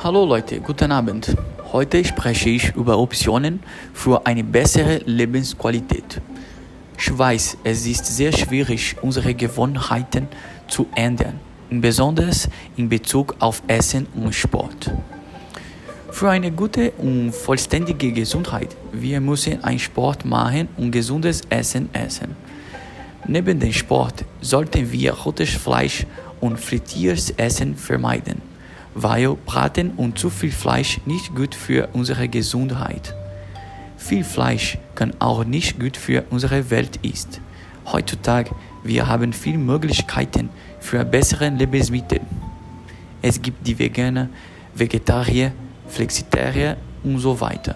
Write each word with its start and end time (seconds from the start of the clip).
Hallo 0.00 0.24
Leute, 0.24 0.60
guten 0.60 0.92
Abend. 0.92 1.36
Heute 1.72 2.04
spreche 2.04 2.50
ich 2.50 2.72
über 2.76 2.96
Optionen 3.00 3.58
für 3.92 4.24
eine 4.24 4.44
bessere 4.44 4.98
Lebensqualität. 5.06 6.20
Ich 6.96 7.18
weiß, 7.18 7.58
es 7.64 7.84
ist 7.84 8.06
sehr 8.06 8.30
schwierig, 8.30 8.94
unsere 9.02 9.34
Gewohnheiten 9.34 10.28
zu 10.68 10.86
ändern, 10.94 11.40
besonders 11.68 12.48
in 12.76 12.88
Bezug 12.88 13.34
auf 13.40 13.60
Essen 13.66 14.06
und 14.14 14.32
Sport. 14.36 14.92
Für 16.12 16.30
eine 16.30 16.52
gute 16.52 16.92
und 16.92 17.32
vollständige 17.32 18.12
Gesundheit, 18.12 18.76
wir 18.92 19.20
müssen 19.20 19.64
einen 19.64 19.80
Sport 19.80 20.24
machen 20.24 20.68
und 20.76 20.92
gesundes 20.92 21.42
Essen 21.50 21.92
essen. 21.92 22.36
Neben 23.26 23.58
dem 23.58 23.72
Sport 23.72 24.24
sollten 24.42 24.92
wir 24.92 25.12
rotes 25.14 25.50
Fleisch 25.50 26.06
und 26.40 26.60
frittiertes 26.60 27.30
Essen 27.30 27.74
vermeiden, 27.74 28.40
weil 29.02 29.34
Braten 29.46 29.92
und 29.96 30.18
zu 30.18 30.30
viel 30.30 30.50
Fleisch 30.50 31.00
nicht 31.06 31.34
gut 31.34 31.54
für 31.54 31.88
unsere 31.92 32.28
Gesundheit. 32.28 33.14
Viel 33.96 34.24
Fleisch 34.24 34.78
kann 34.94 35.12
auch 35.18 35.44
nicht 35.44 35.78
gut 35.78 35.96
für 35.96 36.24
unsere 36.30 36.70
Welt 36.70 36.98
ist. 37.02 37.40
Heutzutage 37.86 38.50
wir 38.84 39.06
haben 39.06 39.32
viele 39.32 39.58
Möglichkeiten 39.58 40.50
für 40.80 41.04
bessere 41.04 41.48
Lebensmittel. 41.48 42.20
Es 43.22 43.40
gibt 43.40 43.66
die 43.66 43.78
Veganer, 43.78 44.28
Vegetarier, 44.74 45.52
Flexitarier 45.88 46.76
und 47.02 47.18
so 47.18 47.40
weiter. 47.40 47.74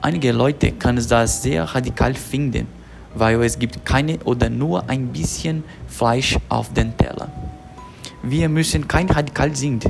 Einige 0.00 0.32
Leute 0.32 0.72
können 0.72 1.04
das 1.08 1.42
sehr 1.42 1.64
radikal 1.64 2.14
finden 2.14 2.66
weil 3.14 3.42
es 3.42 3.58
gibt 3.58 3.84
keine 3.84 4.18
oder 4.24 4.50
nur 4.50 4.88
ein 4.88 5.08
bisschen 5.08 5.64
Fleisch 5.88 6.36
auf 6.48 6.72
den 6.72 6.96
Teller. 6.96 7.30
Wir 8.22 8.48
müssen 8.48 8.88
kein 8.88 9.08
Radikal 9.08 9.54
sind. 9.54 9.86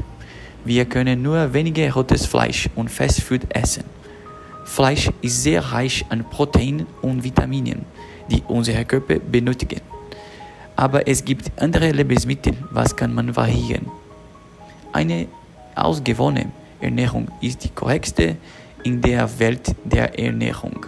Wir 0.65 0.87
können 0.87 1.21
nur 1.21 1.53
wenige 1.53 1.93
rotes 1.93 2.25
Fleisch 2.25 2.71
und 2.75 2.91
Fastfood 2.91 3.43
essen. 3.51 3.85
Fleisch 4.65 5.11
ist 5.21 5.43
sehr 5.43 5.61
reich 5.61 6.05
an 6.09 6.25
Proteinen 6.31 6.87
und 7.03 7.23
Vitaminen, 7.23 7.85
die 8.31 8.43
unser 8.49 8.83
Körper 8.85 9.19
benötigen. 9.19 9.83
Aber 10.75 11.07
es 11.07 11.23
gibt 11.23 11.53
andere 11.61 11.91
Lebensmittel, 11.93 12.55
was 12.71 12.97
kann 12.97 13.13
man 13.15 13.37
variieren. 13.37 13.91
Eine 14.93 15.29
ausgewogene 15.75 16.47
Ernährung 16.81 17.29
ist 17.43 17.63
die 17.63 17.69
korrekteste 17.69 18.37
in 18.85 19.03
der 19.03 19.39
Welt 19.39 19.75
der 19.85 20.19
Ernährung. 20.19 20.87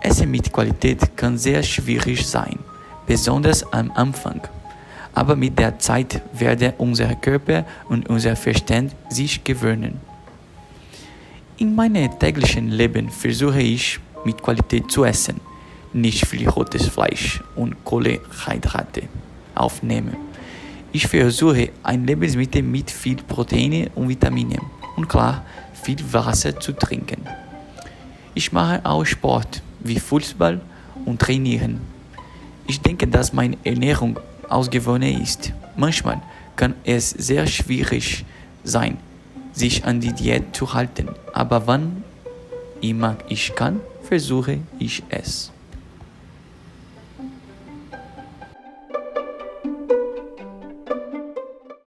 Essen 0.00 0.30
mit 0.30 0.52
Qualität 0.52 1.16
kann 1.16 1.36
sehr 1.36 1.62
schwierig 1.64 2.24
sein, 2.26 2.58
besonders 3.06 3.64
am 3.72 3.90
Anfang. 3.90 4.40
Aber 5.14 5.36
mit 5.36 5.58
der 5.58 5.78
Zeit 5.78 6.22
werden 6.32 6.72
unser 6.78 7.14
Körper 7.14 7.64
und 7.88 8.08
unser 8.08 8.36
Verstand 8.36 8.94
sich 9.08 9.44
gewöhnen. 9.44 10.00
In 11.56 11.74
meinem 11.74 12.18
täglichen 12.18 12.68
Leben 12.68 13.08
versuche 13.10 13.62
ich, 13.62 14.00
mit 14.24 14.42
Qualität 14.42 14.90
zu 14.90 15.04
essen, 15.04 15.40
nicht 15.92 16.26
viel 16.26 16.48
rotes 16.48 16.88
Fleisch 16.88 17.40
und 17.54 17.84
Kohlenhydrate 17.84 19.02
aufnehmen. 19.54 20.16
Ich 20.92 21.06
versuche 21.06 21.70
ein 21.82 22.06
Lebensmittel 22.06 22.62
mit 22.62 22.90
viel 22.90 23.16
Proteine 23.16 23.90
und 23.94 24.08
Vitaminen 24.08 24.60
und 24.96 25.08
klar 25.08 25.44
viel 25.74 25.98
Wasser 26.12 26.58
zu 26.58 26.72
trinken. 26.72 27.20
Ich 28.34 28.50
mache 28.52 28.80
auch 28.84 29.04
Sport 29.04 29.62
wie 29.80 29.98
Fußball 30.00 30.60
und 31.04 31.20
Trainieren. 31.20 31.80
Ich 32.66 32.80
denke, 32.80 33.06
dass 33.06 33.32
meine 33.32 33.56
Ernährung 33.62 34.18
ausgewogen 34.48 35.22
ist. 35.22 35.52
Manchmal 35.76 36.20
kann 36.56 36.74
es 36.84 37.10
sehr 37.10 37.46
schwierig 37.46 38.24
sein, 38.62 38.98
sich 39.52 39.84
an 39.84 40.00
die 40.00 40.12
Diät 40.12 40.54
zu 40.54 40.72
halten, 40.72 41.08
aber 41.32 41.66
wann 41.66 42.04
immer 42.80 43.16
ich 43.28 43.54
kann, 43.54 43.80
versuche 44.02 44.58
ich 44.78 45.02
es. 45.08 45.53